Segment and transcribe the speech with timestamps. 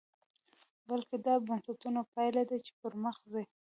[0.89, 3.43] بلکې دا د بنسټونو پایله ده چې پرمخ ځي.